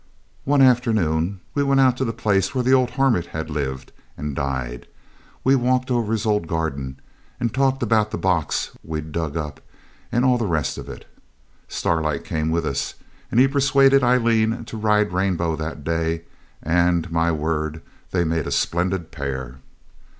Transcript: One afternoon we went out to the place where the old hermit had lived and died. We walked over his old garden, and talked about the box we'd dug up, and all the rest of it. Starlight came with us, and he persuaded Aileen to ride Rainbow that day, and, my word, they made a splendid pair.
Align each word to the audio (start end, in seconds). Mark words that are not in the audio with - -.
One 0.45 0.63
afternoon 0.63 1.41
we 1.53 1.61
went 1.61 1.79
out 1.79 1.95
to 1.97 2.05
the 2.05 2.11
place 2.11 2.55
where 2.55 2.63
the 2.63 2.73
old 2.73 2.89
hermit 2.89 3.27
had 3.27 3.51
lived 3.51 3.91
and 4.17 4.35
died. 4.35 4.87
We 5.43 5.53
walked 5.53 5.91
over 5.91 6.11
his 6.11 6.25
old 6.25 6.47
garden, 6.47 6.99
and 7.39 7.53
talked 7.53 7.83
about 7.83 8.09
the 8.09 8.17
box 8.17 8.71
we'd 8.83 9.11
dug 9.11 9.37
up, 9.37 9.61
and 10.11 10.25
all 10.25 10.39
the 10.39 10.47
rest 10.47 10.79
of 10.79 10.89
it. 10.89 11.05
Starlight 11.67 12.25
came 12.25 12.49
with 12.49 12.65
us, 12.65 12.95
and 13.29 13.39
he 13.39 13.47
persuaded 13.47 14.03
Aileen 14.03 14.65
to 14.65 14.75
ride 14.75 15.13
Rainbow 15.13 15.55
that 15.55 15.83
day, 15.83 16.23
and, 16.63 17.11
my 17.11 17.31
word, 17.31 17.83
they 18.09 18.23
made 18.23 18.47
a 18.47 18.51
splendid 18.51 19.11
pair. 19.11 19.59